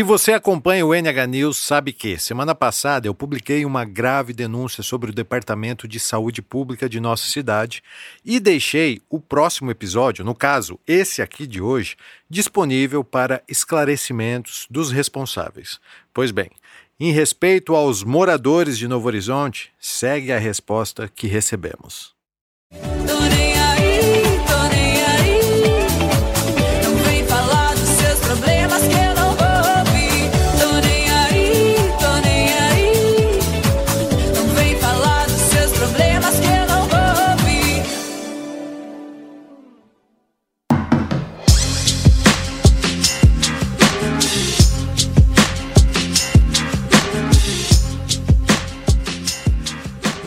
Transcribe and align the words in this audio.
Se 0.00 0.04
você 0.04 0.32
acompanha 0.32 0.86
o 0.86 0.94
NH 0.94 1.26
News, 1.28 1.58
sabe 1.58 1.92
que 1.92 2.18
semana 2.18 2.54
passada 2.54 3.06
eu 3.06 3.14
publiquei 3.14 3.66
uma 3.66 3.84
grave 3.84 4.32
denúncia 4.32 4.82
sobre 4.82 5.10
o 5.10 5.12
Departamento 5.12 5.86
de 5.86 6.00
Saúde 6.00 6.40
Pública 6.40 6.88
de 6.88 6.98
nossa 6.98 7.26
cidade 7.26 7.82
e 8.24 8.40
deixei 8.40 9.02
o 9.10 9.20
próximo 9.20 9.70
episódio, 9.70 10.24
no 10.24 10.34
caso, 10.34 10.80
esse 10.86 11.20
aqui 11.20 11.46
de 11.46 11.60
hoje, 11.60 11.96
disponível 12.30 13.04
para 13.04 13.42
esclarecimentos 13.46 14.66
dos 14.70 14.90
responsáveis. 14.90 15.78
Pois 16.14 16.30
bem, 16.30 16.50
em 16.98 17.12
respeito 17.12 17.74
aos 17.74 18.02
moradores 18.02 18.78
de 18.78 18.88
Novo 18.88 19.06
Horizonte, 19.06 19.70
segue 19.78 20.32
a 20.32 20.38
resposta 20.38 21.12
que 21.14 21.26
recebemos. 21.26 22.18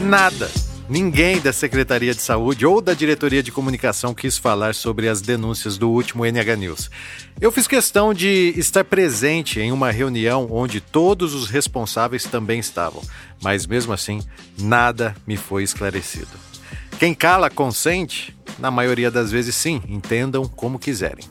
Nada. 0.03 0.51
Ninguém 0.89 1.39
da 1.39 1.53
Secretaria 1.53 2.13
de 2.13 2.21
Saúde 2.21 2.65
ou 2.65 2.81
da 2.81 2.93
Diretoria 2.93 3.41
de 3.41 3.53
Comunicação 3.53 4.13
quis 4.13 4.37
falar 4.37 4.75
sobre 4.75 5.07
as 5.07 5.21
denúncias 5.21 5.77
do 5.77 5.89
último 5.89 6.25
NH 6.25 6.57
News. 6.57 6.91
Eu 7.39 7.53
fiz 7.53 7.67
questão 7.67 8.13
de 8.13 8.53
estar 8.57 8.83
presente 8.83 9.61
em 9.61 9.71
uma 9.71 9.91
reunião 9.91 10.49
onde 10.51 10.81
todos 10.81 11.33
os 11.33 11.49
responsáveis 11.49 12.25
também 12.25 12.59
estavam, 12.59 13.01
mas 13.41 13.65
mesmo 13.65 13.93
assim, 13.93 14.21
nada 14.59 15.15
me 15.25 15.37
foi 15.37 15.63
esclarecido. 15.63 16.27
Quem 16.99 17.13
cala 17.13 17.49
consente? 17.49 18.35
Na 18.59 18.69
maioria 18.69 19.09
das 19.09 19.31
vezes, 19.31 19.55
sim, 19.55 19.81
entendam 19.87 20.45
como 20.45 20.77
quiserem. 20.77 21.25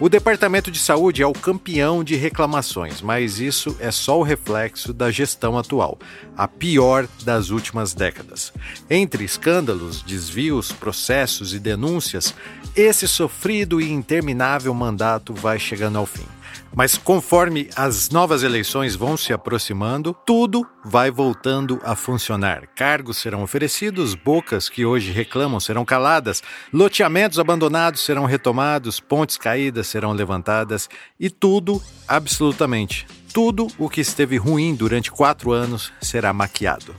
O 0.00 0.08
Departamento 0.08 0.70
de 0.70 0.78
Saúde 0.78 1.22
é 1.22 1.26
o 1.26 1.32
campeão 1.32 2.02
de 2.02 2.16
reclamações, 2.16 3.00
mas 3.00 3.38
isso 3.38 3.76
é 3.78 3.90
só 3.90 4.18
o 4.18 4.22
reflexo 4.22 4.92
da 4.92 5.10
gestão 5.10 5.56
atual, 5.56 5.98
a 6.36 6.48
pior 6.48 7.06
das 7.24 7.50
últimas 7.50 7.94
décadas. 7.94 8.52
Entre 8.90 9.22
escândalos, 9.22 10.02
desvios, 10.02 10.72
processos 10.72 11.54
e 11.54 11.58
denúncias, 11.58 12.34
esse 12.74 13.06
sofrido 13.06 13.80
e 13.80 13.90
interminável 13.92 14.74
mandato 14.74 15.34
vai 15.34 15.58
chegando 15.58 15.98
ao 15.98 16.06
fim. 16.06 16.26
Mas 16.74 16.96
conforme 16.96 17.68
as 17.76 18.10
novas 18.10 18.42
eleições 18.42 18.94
vão 18.94 19.16
se 19.16 19.32
aproximando, 19.32 20.16
tudo 20.26 20.66
vai 20.84 21.10
voltando 21.10 21.80
a 21.84 21.94
funcionar. 21.94 22.66
Cargos 22.74 23.18
serão 23.18 23.42
oferecidos, 23.42 24.14
bocas 24.14 24.68
que 24.68 24.84
hoje 24.84 25.12
reclamam 25.12 25.60
serão 25.60 25.84
caladas, 25.84 26.42
loteamentos 26.72 27.38
abandonados 27.38 28.04
serão 28.04 28.24
retomados, 28.24 29.00
pontes 29.00 29.36
caídas 29.36 29.86
serão 29.86 30.12
levantadas 30.12 30.88
e 31.18 31.30
tudo, 31.30 31.82
absolutamente 32.06 33.06
tudo 33.32 33.66
o 33.78 33.88
que 33.88 34.00
esteve 34.00 34.36
ruim 34.36 34.74
durante 34.74 35.10
quatro 35.10 35.52
anos 35.52 35.90
será 36.00 36.32
maquiado. 36.32 36.94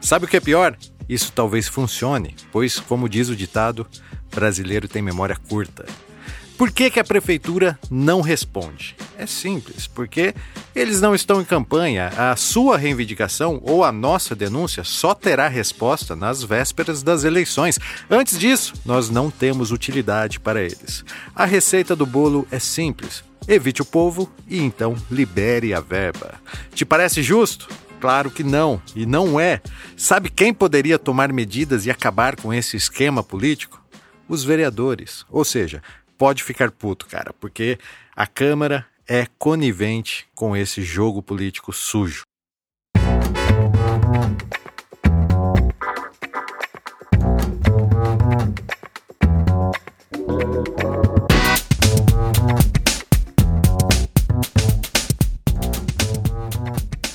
Sabe 0.00 0.24
o 0.24 0.28
que 0.28 0.36
é 0.36 0.40
pior? 0.40 0.76
Isso 1.08 1.32
talvez 1.32 1.68
funcione, 1.68 2.34
pois, 2.52 2.80
como 2.80 3.08
diz 3.08 3.28
o 3.28 3.36
ditado, 3.36 3.86
brasileiro 4.34 4.88
tem 4.88 5.00
memória 5.00 5.36
curta. 5.36 5.86
Por 6.58 6.72
que, 6.72 6.90
que 6.90 6.98
a 6.98 7.04
prefeitura 7.04 7.78
não 7.88 8.20
responde? 8.20 8.96
É 9.16 9.26
simples, 9.26 9.86
porque 9.86 10.34
eles 10.74 11.00
não 11.00 11.14
estão 11.14 11.40
em 11.40 11.44
campanha. 11.44 12.08
A 12.16 12.34
sua 12.34 12.76
reivindicação 12.76 13.60
ou 13.62 13.84
a 13.84 13.92
nossa 13.92 14.34
denúncia 14.34 14.82
só 14.82 15.14
terá 15.14 15.46
resposta 15.46 16.16
nas 16.16 16.42
vésperas 16.42 17.00
das 17.00 17.22
eleições. 17.22 17.78
Antes 18.10 18.36
disso, 18.36 18.74
nós 18.84 19.08
não 19.08 19.30
temos 19.30 19.70
utilidade 19.70 20.40
para 20.40 20.60
eles. 20.60 21.04
A 21.32 21.44
receita 21.44 21.94
do 21.94 22.04
bolo 22.04 22.44
é 22.50 22.58
simples. 22.58 23.22
Evite 23.46 23.80
o 23.80 23.84
povo 23.84 24.28
e 24.48 24.58
então 24.58 24.96
libere 25.08 25.72
a 25.72 25.80
verba. 25.80 26.34
Te 26.74 26.84
parece 26.84 27.22
justo? 27.22 27.68
Claro 28.00 28.32
que 28.32 28.42
não, 28.42 28.82
e 28.96 29.06
não 29.06 29.38
é. 29.38 29.60
Sabe 29.96 30.28
quem 30.28 30.52
poderia 30.52 30.98
tomar 30.98 31.32
medidas 31.32 31.86
e 31.86 31.90
acabar 31.90 32.34
com 32.34 32.52
esse 32.52 32.76
esquema 32.76 33.22
político? 33.22 33.80
Os 34.28 34.44
vereadores. 34.44 35.24
Ou 35.30 35.44
seja, 35.44 35.82
pode 36.18 36.42
ficar 36.42 36.70
puto, 36.72 37.06
cara, 37.06 37.32
porque 37.32 37.78
a 38.14 38.26
Câmara 38.26 38.84
é 39.06 39.26
conivente 39.38 40.26
com 40.34 40.54
esse 40.56 40.82
jogo 40.82 41.22
político 41.22 41.72
sujo. 41.72 42.24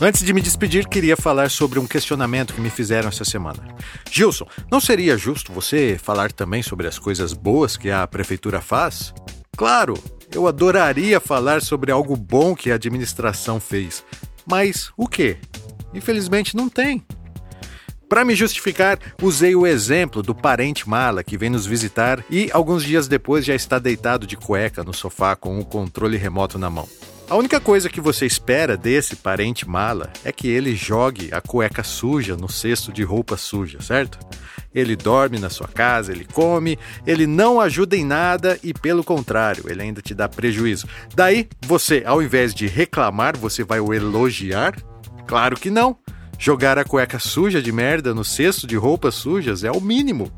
Antes 0.04 0.22
de 0.22 0.34
me 0.34 0.42
despedir, 0.42 0.86
queria 0.86 1.16
falar 1.16 1.50
sobre 1.50 1.80
um 1.80 1.88
questionamento 1.88 2.54
que 2.54 2.60
me 2.60 2.70
fizeram 2.70 3.08
essa 3.08 3.24
semana. 3.24 3.64
Gilson, 4.12 4.46
não 4.70 4.82
seria 4.82 5.18
justo 5.18 5.54
você 5.54 5.98
falar 5.98 6.30
também 6.34 6.62
sobre 6.62 6.88
as 6.88 7.00
coisas 7.00 7.32
boas 7.32 7.78
que 7.78 7.90
a 7.90 8.06
prefeitura 8.06 8.60
faz? 8.60 9.14
Claro, 9.56 9.94
eu 10.36 10.46
adoraria 10.46 11.22
falar 11.22 11.62
sobre 11.62 11.90
algo 11.90 12.18
bom 12.18 12.54
que 12.54 12.70
a 12.70 12.76
administração 12.76 13.62
fez. 13.62 14.04
Mas 14.46 14.92
o 14.98 15.08
que? 15.08 15.38
Infelizmente 15.94 16.54
não 16.54 16.68
tem. 16.68 17.02
Para 18.10 18.26
me 18.26 18.36
justificar, 18.36 19.00
usei 19.22 19.56
o 19.56 19.66
exemplo 19.66 20.22
do 20.22 20.36
parente 20.36 20.88
mala 20.88 21.24
que 21.24 21.38
vem 21.38 21.50
nos 21.50 21.66
visitar 21.66 22.22
e 22.30 22.50
alguns 22.52 22.84
dias 22.84 23.08
depois 23.08 23.46
já 23.46 23.56
está 23.56 23.80
deitado 23.80 24.28
de 24.28 24.36
cueca 24.36 24.84
no 24.84 24.94
sofá 24.94 25.34
com 25.34 25.62
o 25.62 25.66
controle 25.66 26.18
remoto 26.18 26.60
na 26.60 26.70
mão. 26.70 26.90
A 27.30 27.36
única 27.36 27.60
coisa 27.60 27.90
que 27.90 28.02
você 28.02 28.26
espera 28.26 28.76
desse 28.76 29.16
parente 29.16 29.68
mala 29.68 30.12
é 30.24 30.32
que 30.32 30.48
ele 30.48 30.76
jogue 30.76 31.30
a 31.32 31.42
cueca 31.42 31.82
suja 31.82 32.36
no 32.36 32.50
cesto 32.50 32.92
de 32.92 33.02
roupa 33.02 33.38
suja, 33.38 33.82
certo? 33.82 34.20
Ele 34.74 34.96
dorme 34.96 35.40
na 35.40 35.50
sua 35.50 35.68
casa, 35.68 36.12
ele 36.12 36.26
come, 36.26 36.78
ele 37.08 37.26
não 37.26 37.62
ajuda 37.62 37.96
em 37.96 38.04
nada 38.04 38.60
e, 38.62 38.74
pelo 38.74 39.04
contrário, 39.04 39.66
ele 39.68 39.82
ainda 39.82 40.02
te 40.02 40.14
dá 40.14 40.28
prejuízo. 40.28 40.88
Daí, 41.16 41.48
você, 41.66 42.04
ao 42.06 42.22
invés 42.22 42.54
de 42.54 42.68
reclamar, 42.68 43.38
você 43.38 43.64
vai 43.64 43.80
o 43.80 43.94
elogiar? 43.94 44.76
Claro 45.26 45.56
que 45.56 45.70
não. 45.70 45.98
Jogar 46.38 46.78
a 46.78 46.84
cueca 46.84 47.20
suja 47.20 47.62
de 47.62 47.72
merda 47.72 48.14
no 48.14 48.26
cesto 48.26 48.68
de 48.68 48.76
roupas 48.76 49.16
sujas 49.16 49.64
é 49.64 49.72
o 49.72 49.80
mínimo. 49.80 50.32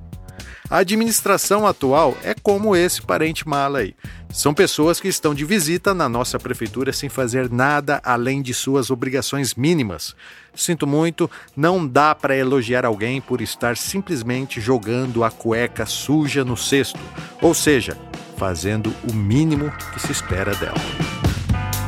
A 0.70 0.78
administração 0.78 1.68
atual 1.68 2.18
é 2.24 2.34
como 2.34 2.76
esse 2.76 3.02
parente 3.02 3.48
mala 3.48 3.80
aí. 3.80 3.96
São 4.32 4.54
pessoas 4.54 5.00
que 5.00 5.08
estão 5.08 5.34
de 5.34 5.46
visita 5.46 5.94
na 5.94 6.10
nossa 6.10 6.40
prefeitura 6.40 6.92
sem 6.92 7.08
fazer 7.08 7.52
nada 7.52 8.02
além 8.04 8.42
de 8.42 8.54
suas 8.54 8.90
obrigações 8.90 9.54
mínimas. 9.54 10.16
Sinto 10.56 10.88
muito, 10.88 11.30
não 11.56 11.88
dá 11.88 12.16
para 12.16 12.36
elogiar 12.36 12.84
alguém 12.84 13.22
por 13.22 13.42
estar 13.42 13.78
simplesmente 13.78 14.60
jogando 14.60 15.24
a 15.24 15.30
cueca 15.30 15.86
suja 15.86 16.44
no 16.44 16.58
cesto, 16.58 17.00
ou 17.42 17.54
seja, 17.54 17.98
fazendo 18.36 18.94
o 19.10 19.14
mínimo 19.14 19.72
que 19.94 20.00
se 20.00 20.12
espera 20.12 20.56
dela. 20.56 20.76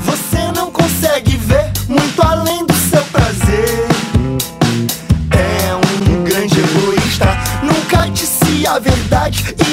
Você 0.01 0.51
não 0.55 0.71
consegue 0.71 1.35
ver 1.37 1.71
muito 1.89 2.21
além 2.21 2.56
a 9.27 9.66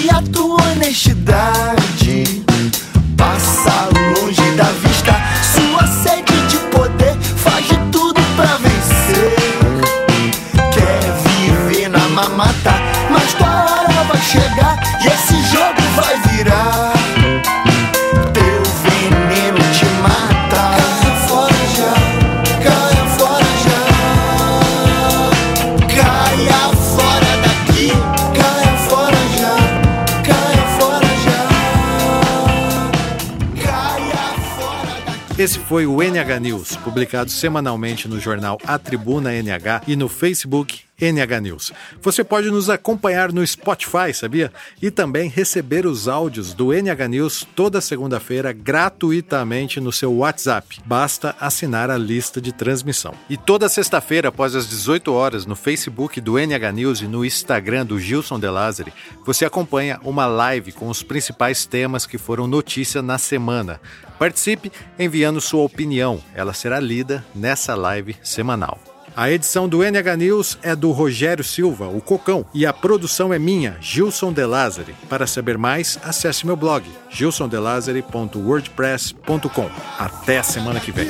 Esse 35.44 35.58
foi 35.58 35.84
o 35.84 36.02
NH 36.02 36.41
News, 36.41 36.74
publicado 36.76 37.30
semanalmente 37.30 38.08
no 38.08 38.18
jornal 38.18 38.58
A 38.64 38.78
Tribuna 38.78 39.30
NH 39.30 39.82
e 39.86 39.94
no 39.94 40.08
Facebook 40.08 40.80
NH 40.98 41.41
News. 41.41 41.72
Você 42.00 42.22
pode 42.22 42.50
nos 42.50 42.70
acompanhar 42.70 43.32
no 43.32 43.46
Spotify, 43.46 44.14
sabia? 44.14 44.52
E 44.80 44.91
também 44.91 45.28
receber 45.28 45.86
os 45.86 46.08
áudios 46.08 46.54
do 46.54 46.72
NH 46.72 47.08
News 47.08 47.46
toda 47.54 47.80
segunda-feira 47.80 48.52
gratuitamente 48.52 49.80
no 49.80 49.92
seu 49.92 50.14
WhatsApp. 50.14 50.80
Basta 50.86 51.34
assinar 51.41 51.91
a 51.91 51.98
lista 51.98 52.41
de 52.41 52.52
transmissão. 52.52 53.12
E 53.28 53.36
toda 53.36 53.68
sexta-feira, 53.68 54.28
após 54.28 54.54
as 54.54 54.68
18 54.68 55.12
horas, 55.12 55.44
no 55.44 55.56
Facebook 55.56 56.20
do 56.20 56.38
NH 56.38 56.72
News 56.72 57.00
e 57.02 57.06
no 57.06 57.24
Instagram 57.24 57.84
do 57.84 57.98
Gilson 57.98 58.38
De 58.38 58.48
Lázari, 58.48 58.92
você 59.26 59.44
acompanha 59.44 60.00
uma 60.04 60.26
live 60.26 60.72
com 60.72 60.88
os 60.88 61.02
principais 61.02 61.66
temas 61.66 62.06
que 62.06 62.16
foram 62.16 62.46
notícia 62.46 63.02
na 63.02 63.18
semana. 63.18 63.80
Participe 64.19 64.72
enviando 64.99 65.41
sua 65.41 65.63
opinião, 65.63 66.21
ela 66.34 66.53
será 66.53 66.81
lida 66.81 67.25
nessa 67.34 67.75
live 67.75 68.16
semanal. 68.22 68.78
A 69.16 69.31
edição 69.31 69.69
do 69.69 69.84
NH 69.84 70.16
News 70.16 70.59
é 70.61 70.75
do 70.75 70.91
Rogério 70.91 71.45
Silva, 71.45 71.87
o 71.87 72.01
Cocão, 72.01 72.45
e 72.53 72.66
a 72.66 72.72
produção 72.72 73.33
é 73.33 73.39
minha, 73.39 73.77
Gilson 73.81 74.33
De 74.33 74.45
Lázari. 74.45 74.93
Para 75.09 75.25
saber 75.25 75.57
mais, 75.57 75.97
acesse 76.03 76.45
meu 76.45 76.57
blog, 76.57 76.84
gilsondelazari.wordpress.com. 77.11 79.71
Até 80.01 80.43
semana 80.43 80.81
que 80.81 80.91
vem. 80.91 81.07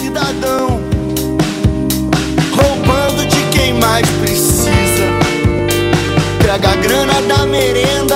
Cidadão, 0.00 0.80
roubando 2.54 3.26
de 3.26 3.44
quem 3.54 3.74
mais 3.74 4.08
precisa. 4.22 5.04
Pega 6.40 6.70
a 6.70 6.76
grana 6.76 7.20
da 7.20 7.44
merenda 7.44 8.15